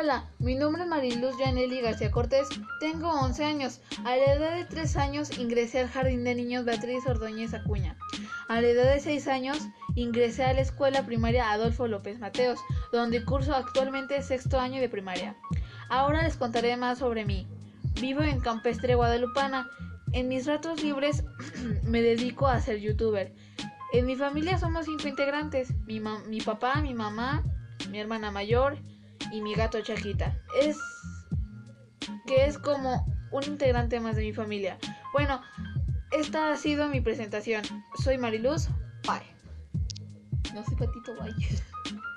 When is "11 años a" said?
3.10-4.16